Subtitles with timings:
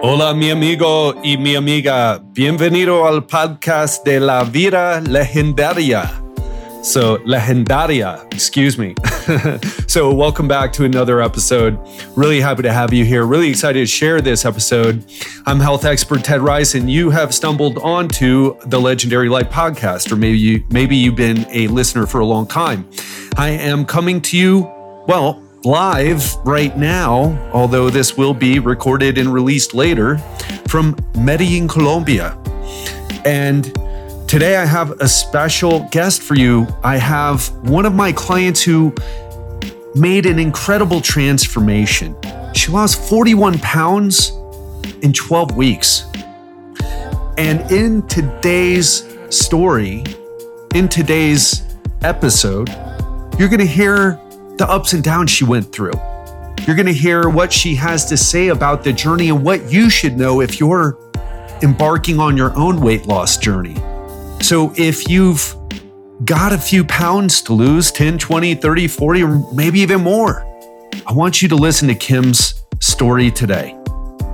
[0.00, 2.20] Hola, mi amigo y mi amiga.
[2.32, 6.08] Bienvenido al podcast de la vida legendaria.
[6.84, 8.94] So, legendaria, excuse me.
[9.88, 11.76] so, welcome back to another episode.
[12.14, 13.26] Really happy to have you here.
[13.26, 15.04] Really excited to share this episode.
[15.46, 20.16] I'm health expert Ted Ryce, and you have stumbled onto the Legendary Life podcast, or
[20.16, 22.88] maybe you maybe you've been a listener for a long time.
[23.36, 24.60] I am coming to you,
[25.08, 30.18] well, live right now, although this will be recorded and released later,
[30.68, 32.36] from Medellin, Colombia.
[33.24, 33.72] And
[34.28, 36.66] Today, I have a special guest for you.
[36.84, 38.94] I have one of my clients who
[39.94, 42.14] made an incredible transformation.
[42.52, 44.32] She lost 41 pounds
[45.00, 46.04] in 12 weeks.
[47.38, 50.04] And in today's story,
[50.74, 51.62] in today's
[52.02, 52.68] episode,
[53.38, 54.20] you're going to hear
[54.58, 55.92] the ups and downs she went through.
[56.66, 59.88] You're going to hear what she has to say about the journey and what you
[59.88, 60.98] should know if you're
[61.62, 63.76] embarking on your own weight loss journey.
[64.40, 65.54] So if you've
[66.24, 70.44] got a few pounds to lose 10, 20, 30, 40, or maybe even more,
[71.06, 73.76] I want you to listen to Kim's story today.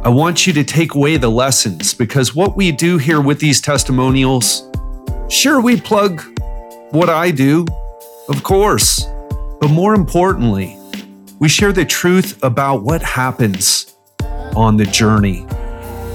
[0.03, 3.61] I want you to take away the lessons because what we do here with these
[3.61, 4.71] testimonials,
[5.29, 6.23] sure, we plug
[6.91, 7.67] what I do,
[8.29, 9.07] of course,
[9.61, 10.79] but more importantly,
[11.39, 13.95] we share the truth about what happens
[14.57, 15.41] on the journey,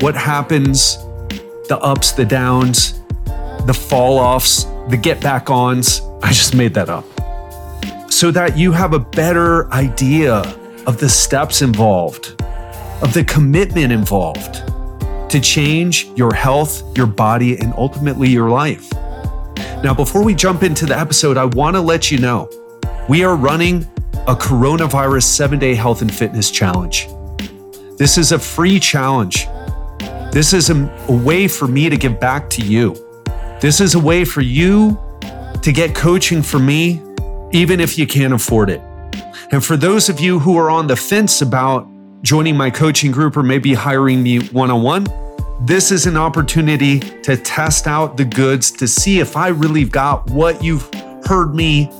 [0.01, 0.97] what happens,
[1.67, 2.99] the ups, the downs,
[3.65, 6.01] the fall offs, the get back ons.
[6.23, 7.05] I just made that up.
[8.11, 10.37] So that you have a better idea
[10.87, 12.41] of the steps involved,
[13.01, 14.63] of the commitment involved
[15.29, 18.91] to change your health, your body, and ultimately your life.
[19.83, 22.49] Now, before we jump into the episode, I want to let you know
[23.09, 23.81] we are running
[24.27, 27.07] a coronavirus seven day health and fitness challenge.
[27.97, 29.47] This is a free challenge.
[30.31, 32.93] This is a, a way for me to give back to you.
[33.61, 34.99] This is a way for you
[35.63, 37.01] to get coaching from me,
[37.51, 38.79] even if you can't afford it.
[39.51, 41.87] And for those of you who are on the fence about
[42.21, 45.07] joining my coaching group or maybe hiring me one on one,
[45.61, 50.29] this is an opportunity to test out the goods to see if I really got
[50.29, 50.87] what you've
[51.25, 51.91] heard me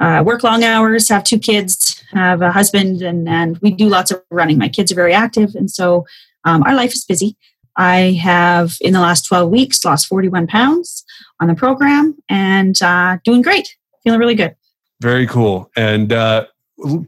[0.00, 4.10] uh, work long hours, have two kids, have a husband, and, and we do lots
[4.10, 4.58] of running.
[4.58, 6.06] My kids are very active, and so
[6.44, 7.36] um, our life is busy.
[7.76, 11.04] I have, in the last 12 weeks, lost 41 pounds
[11.38, 14.56] on the program and uh, doing great, feeling really good.
[15.00, 15.70] Very cool.
[15.76, 16.46] And uh,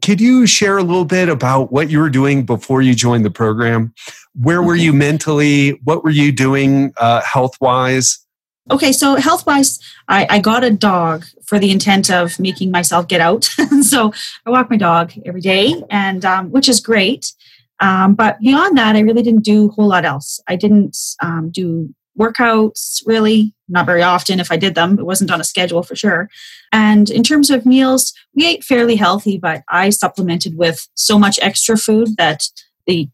[0.03, 3.31] could you share a little bit about what you were doing before you joined the
[3.31, 3.95] program?
[4.35, 5.71] Where were you mentally?
[5.85, 8.19] What were you doing uh, health wise?
[8.71, 13.09] Okay, so health wise, I, I, got a dog for the intent of making myself
[13.09, 13.45] get out.
[13.83, 14.13] so
[14.47, 17.33] I walk my dog every day, and um, which is great.
[17.81, 20.41] Um, but beyond that, I really didn't do a whole lot else.
[20.49, 24.41] I didn't um, do workouts really, not very often.
[24.41, 26.29] If I did them, it wasn't on a schedule for sure.
[26.73, 31.39] And in terms of meals, we ate fairly healthy, but I supplemented with so much
[31.43, 32.45] extra food that
[32.87, 33.09] the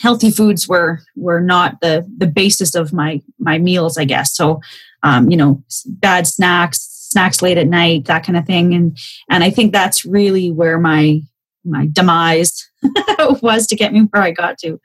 [0.00, 4.58] healthy foods were were not the the basis of my my meals i guess so
[5.02, 8.74] um, you know, bad snacks, snacks late at night, that kind of thing.
[8.74, 8.96] And
[9.30, 11.20] and I think that's really where my
[11.64, 12.68] my demise
[13.42, 14.80] was to get me where I got to.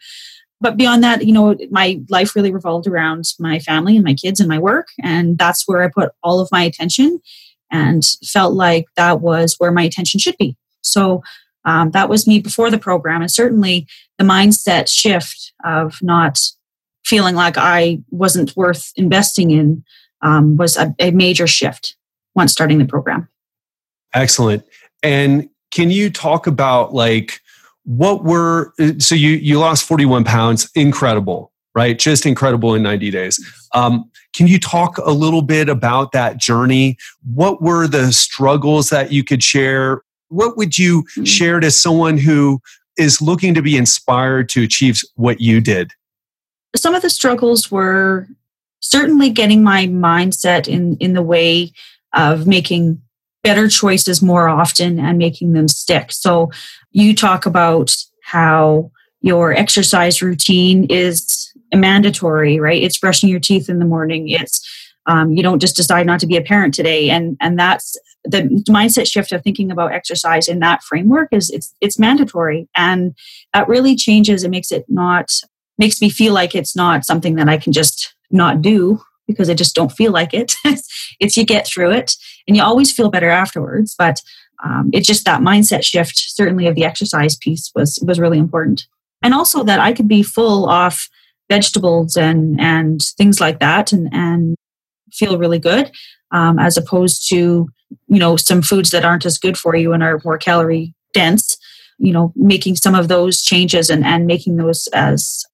[0.59, 4.39] But beyond that, you know, my life really revolved around my family and my kids
[4.39, 4.88] and my work.
[5.04, 7.19] And that's where I put all of my attention
[7.71, 10.57] and felt like that was where my attention should be.
[10.81, 11.21] So
[11.65, 13.21] um, that was me before the program.
[13.21, 13.88] And certainly
[14.18, 16.39] the mindset shift of not
[17.06, 19.83] feeling like I wasn't worth investing in
[20.21, 21.95] um, was a, a major shift
[22.36, 23.27] once starting the program.
[24.13, 24.63] Excellent.
[25.03, 27.42] And can you talk about like
[27.88, 30.69] what were so you you lost 41 pounds.
[30.75, 32.00] Incredible right?
[32.00, 33.39] Just incredible in 90 days.
[33.75, 36.98] Um, can you talk a little bit about that journey?
[37.36, 40.01] What were the struggles that you could share?
[40.30, 41.25] What would you mm-hmm.
[41.25, 42.60] share to someone who
[42.98, 45.92] is looking to be inspired to achieve what you did?
[46.75, 48.28] Some of the struggles were
[48.80, 51.72] certainly getting my mindset in in the way
[52.12, 53.04] of making
[53.44, 56.12] better choices more often and making them stick.
[56.12, 56.51] So
[56.92, 58.92] you talk about how
[59.22, 62.81] your exercise routine is mandatory, right?
[62.81, 64.30] It's brushing your teeth in the morning.
[64.30, 64.66] It's
[65.06, 67.95] um, you don't just decide not to be a parent today, and and that's
[68.25, 73.16] the mindset shift of thinking about exercise in that framework is it's it's mandatory, and
[73.54, 74.44] that really changes.
[74.44, 75.31] It makes it not
[75.78, 79.53] makes me feel like it's not something that I can just not do because I
[79.53, 80.53] just don't feel like it.
[81.19, 82.15] it's you get through it
[82.47, 83.95] and you always feel better afterwards.
[83.97, 84.21] But
[84.63, 88.88] um, it's just that mindset shift, certainly of the exercise piece, was was really important.
[89.21, 91.09] And also that I could be full off
[91.50, 94.56] vegetables and and things like that, and and
[95.12, 95.91] feel really good,
[96.31, 97.68] um, as opposed to
[98.07, 101.57] you know some foods that aren't as good for you and are more calorie dense.
[102.00, 105.45] You know, making some of those changes and and making those as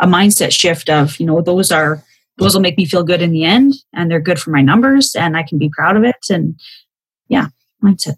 [0.00, 2.02] a mindset shift of you know those are
[2.42, 5.14] those will make me feel good in the end and they're good for my numbers
[5.14, 6.16] and I can be proud of it.
[6.30, 6.58] And
[7.28, 7.48] yeah,
[7.82, 8.16] mindset.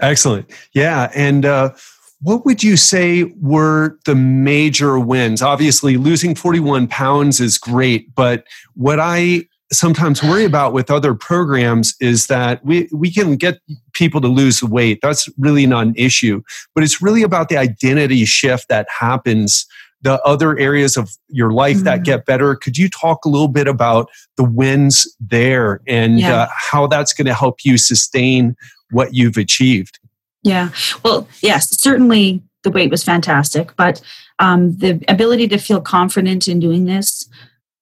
[0.00, 0.50] Excellent.
[0.72, 1.10] Yeah.
[1.14, 1.74] And uh,
[2.20, 5.42] what would you say were the major wins?
[5.42, 8.44] Obviously, losing 41 pounds is great, but
[8.74, 13.58] what I sometimes worry about with other programs is that we, we can get
[13.92, 15.00] people to lose weight.
[15.02, 16.42] That's really not an issue,
[16.74, 19.66] but it's really about the identity shift that happens
[20.04, 21.86] the other areas of your life mm-hmm.
[21.86, 22.54] that get better.
[22.54, 26.42] Could you talk a little bit about the wins there and yeah.
[26.42, 28.54] uh, how that's going to help you sustain
[28.90, 29.98] what you've achieved?
[30.42, 30.68] Yeah.
[31.02, 34.02] Well, yes, certainly the weight was fantastic, but
[34.38, 37.28] um, the ability to feel confident in doing this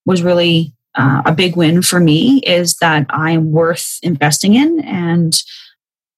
[0.07, 4.81] was really uh, a big win for me is that I am worth investing in
[4.81, 5.43] and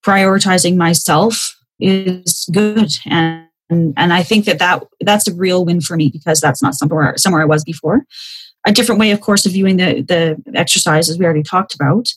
[0.04, 2.92] prioritizing myself is good.
[3.06, 6.62] And and, and I think that, that that's a real win for me because that's
[6.62, 8.04] not somewhere somewhere I was before.
[8.66, 12.08] A different way, of course, of viewing the the exercises we already talked about.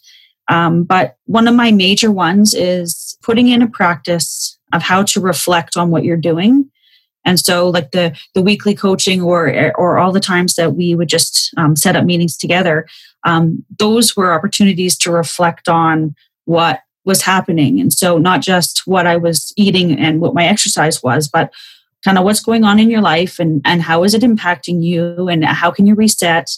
[0.50, 5.20] Um, but one of my major ones is putting in a practice of how to
[5.20, 6.70] reflect on what you're doing.
[7.26, 11.10] And so, like the the weekly coaching, or or all the times that we would
[11.10, 12.88] just um, set up meetings together,
[13.26, 16.16] um, those were opportunities to reflect on
[16.46, 17.80] what was happening.
[17.80, 21.52] And so, not just what I was eating and what my exercise was, but
[22.04, 25.28] kind of what's going on in your life and, and how is it impacting you
[25.28, 26.52] and how can you reset?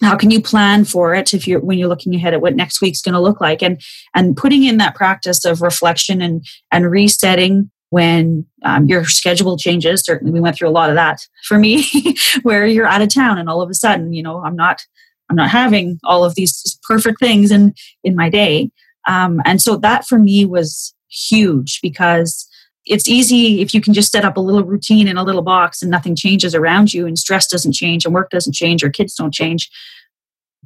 [0.00, 2.80] How can you plan for it if you're when you're looking ahead at what next
[2.80, 3.62] week's going to look like?
[3.62, 3.80] And
[4.14, 10.02] and putting in that practice of reflection and and resetting when um, your schedule changes.
[10.04, 11.86] Certainly we went through a lot of that for me
[12.42, 14.84] where you're out of town and all of a sudden you know i'm not
[15.30, 17.74] i'm not having all of these perfect things in
[18.04, 18.70] in my day
[19.08, 22.46] um, and so that for me was huge because
[22.84, 25.82] it's easy if you can just set up a little routine in a little box
[25.82, 29.14] and nothing changes around you and stress doesn't change and work doesn't change or kids
[29.14, 29.70] don't change.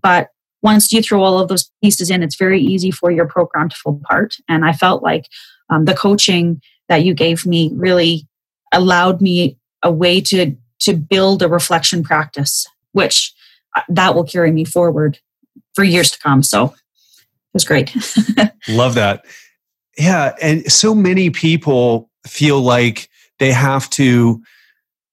[0.02, 0.28] But
[0.62, 3.76] once you throw all of those pieces in, it's very easy for your program to
[3.76, 4.36] fall apart.
[4.48, 5.28] And I felt like
[5.70, 8.28] um, the coaching that you gave me really
[8.72, 13.32] allowed me a way to to build a reflection practice, which
[13.76, 15.18] uh, that will carry me forward
[15.74, 16.42] for years to come.
[16.42, 16.74] So
[17.52, 17.94] was great.
[18.68, 19.24] Love that.
[19.98, 20.34] Yeah.
[20.40, 24.42] And so many people feel like they have to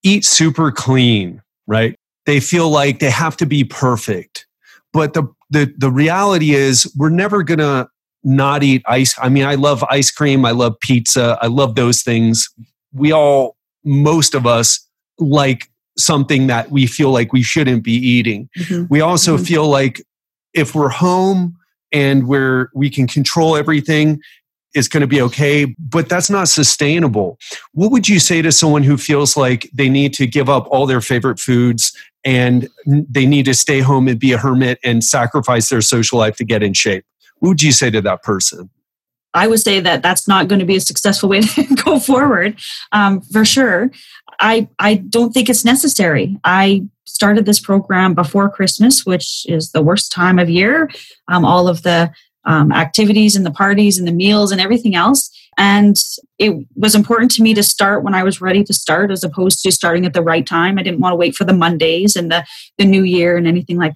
[0.03, 1.95] eat super clean, right?
[2.25, 4.45] They feel like they have to be perfect.
[4.93, 7.89] But the, the, the reality is, we're never going to
[8.23, 9.15] not eat ice.
[9.21, 10.45] I mean, I love ice cream.
[10.45, 11.37] I love pizza.
[11.41, 12.47] I love those things.
[12.93, 14.85] We all, most of us,
[15.17, 18.49] like something that we feel like we shouldn't be eating.
[18.57, 18.85] Mm-hmm.
[18.89, 19.43] We also mm-hmm.
[19.45, 20.01] feel like
[20.53, 21.58] if we're home
[21.91, 24.21] and where we can control everything
[24.75, 27.37] is going to be okay, but that's not sustainable.
[27.73, 30.85] What would you say to someone who feels like they need to give up all
[30.85, 31.91] their favorite foods
[32.23, 36.35] and they need to stay home and be a hermit and sacrifice their social life
[36.37, 37.03] to get in shape?
[37.39, 38.69] What would you say to that person?
[39.33, 42.59] I would say that that's not going to be a successful way to go forward,
[42.91, 43.91] um, for sure.
[44.39, 46.37] I I don't think it's necessary.
[46.43, 50.89] I started this program before Christmas, which is the worst time of year.
[51.27, 52.11] Um, all of the
[52.45, 55.29] um, activities and the parties and the meals and everything else.
[55.57, 55.97] And
[56.37, 59.61] it was important to me to start when I was ready to start, as opposed
[59.63, 60.79] to starting at the right time.
[60.79, 62.45] I didn't want to wait for the Mondays and the
[62.77, 63.93] the New Year and anything like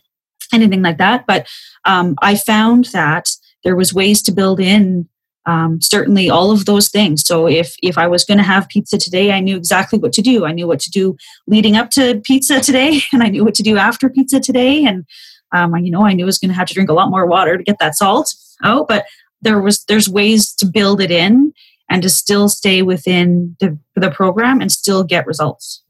[0.51, 1.25] anything like that.
[1.25, 1.47] But
[1.85, 3.29] um, I found that
[3.63, 5.07] there was ways to build in
[5.45, 7.25] um, certainly all of those things.
[7.25, 10.21] So if if I was going to have pizza today, I knew exactly what to
[10.21, 10.45] do.
[10.45, 13.63] I knew what to do leading up to pizza today, and I knew what to
[13.63, 14.85] do after pizza today.
[14.85, 15.05] And
[15.51, 17.25] um, you know, I knew I was going to have to drink a lot more
[17.25, 18.33] water to get that salt
[18.63, 18.87] out.
[18.87, 19.05] But
[19.41, 21.53] there was there's ways to build it in
[21.89, 25.83] and to still stay within the, the program and still get results.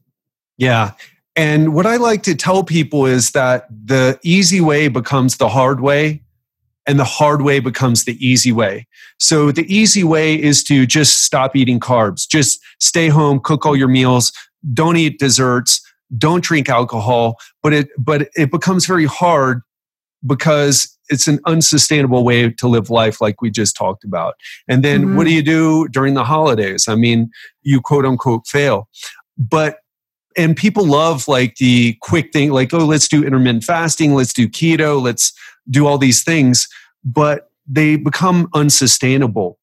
[0.58, 0.92] Yeah.
[1.36, 5.80] And what I like to tell people is that the easy way becomes the hard
[5.80, 6.23] way
[6.86, 8.86] and the hard way becomes the easy way.
[9.18, 13.76] So the easy way is to just stop eating carbs, just stay home, cook all
[13.76, 14.32] your meals,
[14.72, 15.80] don't eat desserts,
[16.16, 19.62] don't drink alcohol, but it but it becomes very hard
[20.26, 24.34] because it's an unsustainable way to live life like we just talked about.
[24.68, 25.16] And then mm-hmm.
[25.16, 26.88] what do you do during the holidays?
[26.88, 27.30] I mean,
[27.62, 28.88] you quote unquote fail.
[29.36, 29.78] But
[30.36, 34.48] and people love like the quick thing like oh let's do intermittent fasting let's do
[34.48, 35.32] keto let's
[35.68, 36.68] do all these things,
[37.04, 39.58] but they become unsustainable.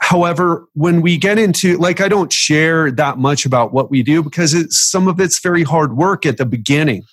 [0.00, 4.22] However, when we get into like I don't share that much about what we do
[4.22, 7.04] because it's some of it's very hard work at the beginning.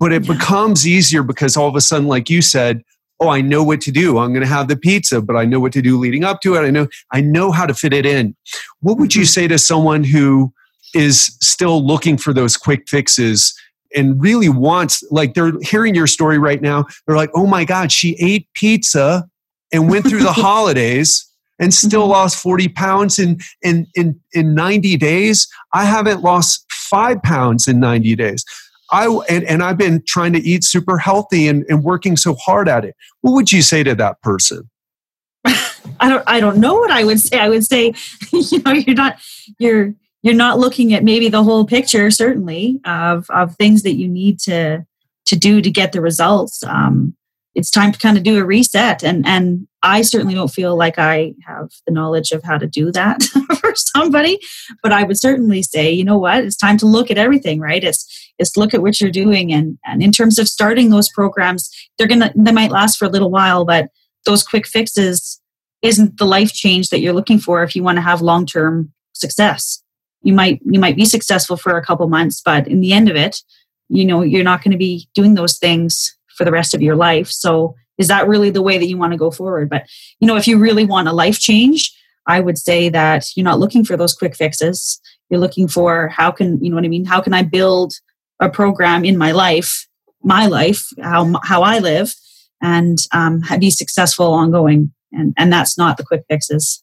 [0.00, 0.32] But it yeah.
[0.32, 2.82] becomes easier because all of a sudden like you said,
[3.20, 4.18] oh, I know what to do.
[4.18, 6.56] I'm going to have the pizza, but I know what to do leading up to
[6.56, 6.60] it.
[6.60, 8.34] I know I know how to fit it in.
[8.80, 9.26] What would you mm-hmm.
[9.26, 10.52] say to someone who
[10.94, 13.54] is still looking for those quick fixes
[13.94, 16.86] and really wants like they're hearing your story right now.
[17.06, 19.28] They're like oh my god she ate pizza
[19.72, 22.10] and went through the holidays and still mm-hmm.
[22.10, 25.48] lost 40 pounds in, in in in 90 days?
[25.72, 28.44] I haven't lost five pounds in 90 days.
[28.90, 32.68] I and, and i've been trying to eat super healthy and, and working so hard
[32.68, 32.94] at it.
[33.22, 34.70] What would you say to that person?
[35.44, 37.38] I don't i don't know what i would say.
[37.38, 37.94] I would say
[38.32, 39.18] you know you're not
[39.58, 44.08] you're you're not looking at maybe the whole picture certainly of of things that you
[44.08, 44.84] need to
[45.26, 46.64] to do to get the results.
[46.64, 47.14] Um,
[47.54, 50.98] it's time to kind of do a reset and and i certainly don't feel like
[50.98, 53.22] i have the knowledge of how to do that
[53.60, 54.40] for somebody
[54.82, 56.44] but i would certainly say you know what?
[56.44, 57.84] It's time to look at everything right?
[57.84, 61.70] It's it's look at what you're doing and and in terms of starting those programs
[61.96, 63.88] they're gonna they might last for a little while but
[64.26, 65.40] those quick fixes
[65.82, 68.92] isn't the life change that you're looking for if you want to have long term
[69.12, 69.83] success
[70.24, 73.16] you might you might be successful for a couple months but in the end of
[73.16, 73.42] it
[73.88, 76.96] you know you're not going to be doing those things for the rest of your
[76.96, 77.28] life.
[77.28, 79.70] So is that really the way that you want to go forward?
[79.70, 79.84] But
[80.20, 81.92] you know if you really want a life change
[82.26, 85.00] i would say that you're not looking for those quick fixes.
[85.28, 87.04] You're looking for how can you know what i mean?
[87.04, 87.94] How can i build
[88.40, 89.86] a program in my life
[90.22, 92.14] my life how how i live
[92.62, 94.92] and um, be successful ongoing?
[95.12, 96.82] And and that's not the quick fixes.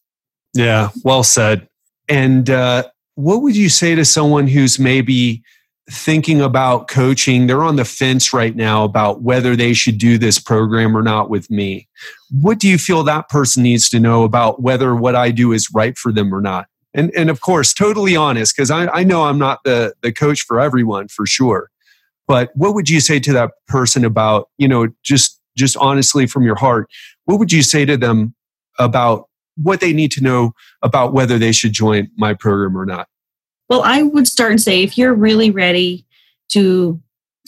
[0.54, 1.68] Yeah well said.
[2.08, 5.44] And uh, what would you say to someone who's maybe
[5.90, 7.48] thinking about coaching?
[7.48, 11.30] They're on the fence right now about whether they should do this program or not
[11.30, 11.88] with me.
[12.30, 15.70] What do you feel that person needs to know about whether what I do is
[15.74, 16.68] right for them or not?
[16.94, 20.42] And, and of course, totally honest, because I, I know I'm not the, the coach
[20.42, 21.70] for everyone for sure.
[22.28, 26.44] But what would you say to that person about, you know, just just honestly from
[26.44, 26.90] your heart,
[27.26, 28.34] what would you say to them
[28.80, 33.08] about what they need to know about whether they should join my program or not?
[33.70, 36.06] Well, I would start and say if you're really ready
[36.50, 37.02] to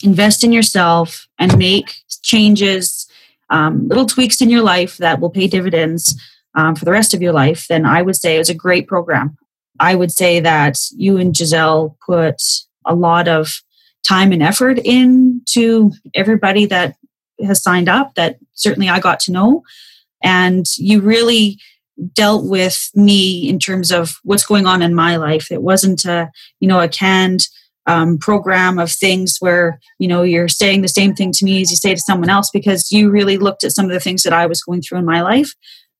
[0.03, 3.07] invest in yourself and make changes,
[3.49, 6.19] um, little tweaks in your life that will pay dividends
[6.55, 8.87] um, for the rest of your life, then I would say it was a great
[8.87, 9.37] program.
[9.79, 12.41] I would say that you and Giselle put
[12.85, 13.61] a lot of
[14.07, 16.95] time and effort into everybody that
[17.43, 19.63] has signed up that certainly I got to know.
[20.23, 21.59] And you really
[22.13, 25.51] dealt with me in terms of what's going on in my life.
[25.51, 27.47] It wasn't a, you know, a canned
[27.85, 31.69] um, program of things where, you know, you're saying the same thing to me as
[31.69, 34.33] you say to someone else because you really looked at some of the things that
[34.33, 35.53] I was going through in my life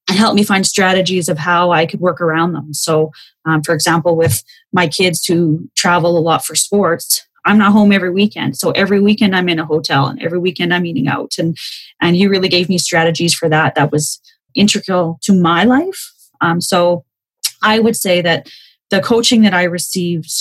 [0.09, 2.73] and helped me find strategies of how I could work around them.
[2.73, 3.11] So,
[3.45, 7.91] um, for example, with my kids who travel a lot for sports, I'm not home
[7.91, 8.57] every weekend.
[8.57, 11.33] So every weekend I'm in a hotel and every weekend I'm eating out.
[11.37, 11.57] And
[12.01, 13.75] and you really gave me strategies for that.
[13.75, 14.21] That was
[14.55, 16.11] integral to my life.
[16.41, 17.05] Um, so
[17.61, 18.49] I would say that
[18.89, 20.31] the coaching that I received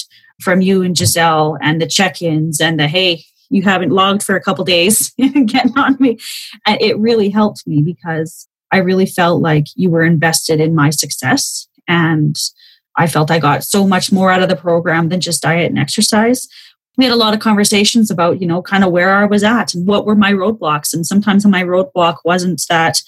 [0.40, 4.40] from you and Giselle and the check-ins and the hey, you haven't logged for a
[4.40, 5.10] couple days,
[5.46, 6.18] getting on me,
[6.66, 11.68] it really helped me because I really felt like you were invested in my success
[11.86, 12.36] and
[12.96, 15.78] I felt I got so much more out of the program than just diet and
[15.78, 16.48] exercise.
[16.96, 19.74] We had a lot of conversations about, you know, kind of where I was at
[19.74, 20.92] and what were my roadblocks.
[20.92, 23.02] And sometimes my roadblock wasn't that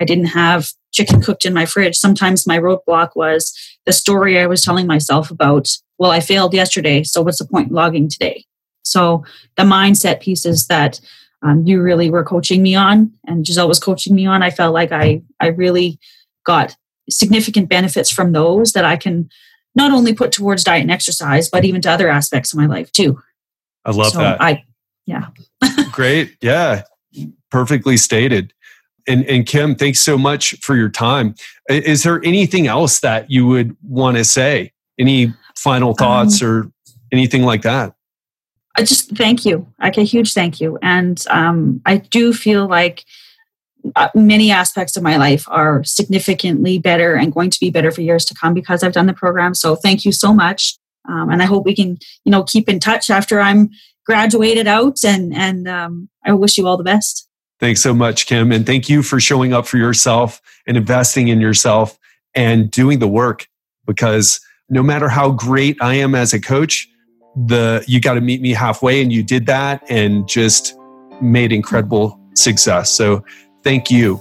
[0.00, 1.96] I didn't have chicken cooked in my fridge.
[1.96, 3.54] Sometimes my roadblock was
[3.86, 7.72] the story I was telling myself about, well, I failed yesterday, so what's the point
[7.72, 8.44] logging today?
[8.82, 9.24] So
[9.56, 11.00] the mindset pieces that
[11.42, 14.74] um, you really were coaching me on and Giselle was coaching me on, I felt
[14.74, 15.98] like I, I really
[16.44, 16.74] got
[17.10, 19.28] significant benefits from those that I can
[19.74, 22.90] not only put towards diet and exercise, but even to other aspects of my life
[22.92, 23.20] too.
[23.84, 24.40] I love So that.
[24.42, 24.64] I,
[25.06, 25.28] yeah.
[25.92, 26.36] Great.
[26.40, 26.82] Yeah.
[27.50, 28.52] Perfectly stated.
[29.08, 31.34] And, and Kim, thanks so much for your time.
[31.68, 34.72] Is there anything else that you would want to say?
[34.98, 36.70] Any final thoughts or
[37.12, 37.94] anything like that?
[38.76, 39.66] I just thank you.
[39.80, 40.78] Like a huge thank you.
[40.82, 43.04] And um, I do feel like
[43.96, 48.02] uh, many aspects of my life are significantly better and going to be better for
[48.02, 49.54] years to come because I've done the program.
[49.54, 50.76] So thank you so much.
[51.08, 53.70] Um, and I hope we can, you know, keep in touch after I'm
[54.04, 54.98] graduated out.
[55.04, 57.27] And and um, I wish you all the best.
[57.60, 58.52] Thanks so much, Kim.
[58.52, 61.98] And thank you for showing up for yourself and investing in yourself
[62.34, 63.48] and doing the work
[63.86, 66.88] because no matter how great I am as a coach,
[67.34, 70.76] the you got to meet me halfway and you did that and just
[71.20, 72.92] made incredible success.
[72.92, 73.24] So
[73.64, 74.20] thank you.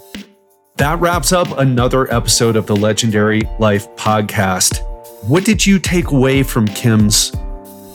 [0.78, 4.82] That wraps up another episode of the Legendary Life podcast.
[5.24, 7.36] What did you take away from Kim's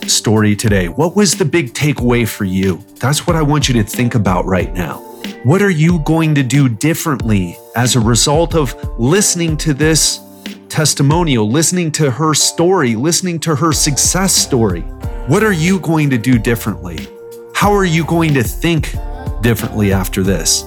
[0.06, 0.88] story today?
[0.88, 2.84] What was the big takeaway for you?
[2.96, 5.11] That's what I want you to think about right now.
[5.44, 10.20] What are you going to do differently as a result of listening to this
[10.68, 14.82] testimonial, listening to her story, listening to her success story?
[15.26, 17.08] What are you going to do differently?
[17.54, 18.94] How are you going to think
[19.40, 20.62] differently after this?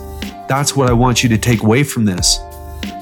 [0.47, 2.39] That's what I want you to take away from this.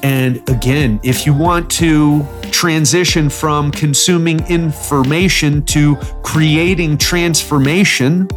[0.02, 8.28] And again, if you want to transition from consuming information to creating transformation,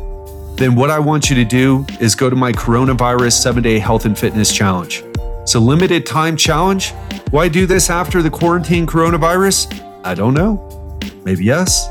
[0.57, 4.05] then what I want you to do is go to my coronavirus seven day health
[4.05, 5.03] and fitness challenge.
[5.43, 6.91] It's a limited time challenge.
[7.29, 9.83] Why do this after the quarantine coronavirus?
[10.03, 10.99] I don't know.
[11.23, 11.89] Maybe yes,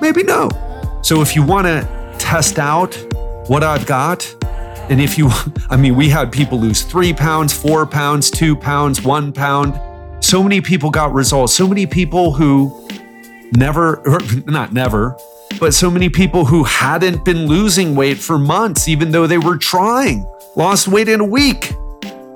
[0.00, 0.48] maybe no.
[1.02, 2.94] So if you want to test out
[3.46, 4.34] what I've got,
[4.90, 5.30] and if you,
[5.70, 9.80] I mean, we had people lose three pounds, four pounds, two pounds, one pound.
[10.22, 11.54] So many people got results.
[11.54, 12.88] So many people who
[13.56, 14.02] never,
[14.46, 15.16] not never,
[15.58, 19.56] but so many people who hadn't been losing weight for months, even though they were
[19.56, 21.72] trying, lost weight in a week.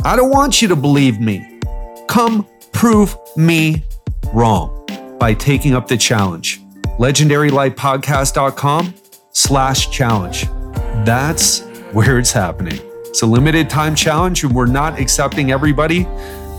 [0.05, 1.61] I don't want you to believe me.
[2.09, 3.85] Come prove me
[4.33, 4.87] wrong
[5.19, 6.61] by taking up the challenge.
[6.99, 8.95] LegendaryLifePodcast.com
[9.33, 10.47] slash challenge.
[11.05, 11.61] That's
[11.93, 12.79] where it's happening.
[13.07, 16.07] It's a limited time challenge, and we're not accepting everybody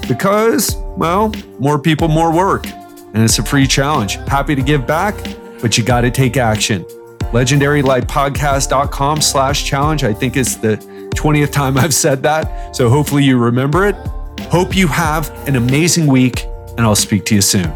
[0.08, 2.65] because, well, more people, more work.
[2.68, 4.15] And it's a free challenge.
[4.28, 5.15] Happy to give back,
[5.62, 6.84] but you got to take action.
[7.32, 10.04] LegendaryLifePodcast.com slash challenge.
[10.04, 10.78] I think it's the
[11.15, 12.76] 20th time I've said that.
[12.76, 13.96] So hopefully you remember it.
[14.50, 16.46] Hope you have an amazing week,
[16.78, 17.74] and I'll speak to you soon.